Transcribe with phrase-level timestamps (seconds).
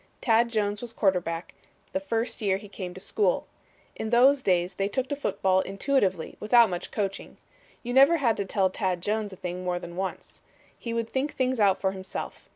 [0.19, 1.53] Tad Jones was quarterback
[1.93, 3.45] the first year he came to school.
[3.95, 7.37] In those days they took to football intuitively without much coaching.
[7.83, 10.41] You never had to tell Tad Jones a thing more than once.
[10.75, 12.49] He would think things out for himself.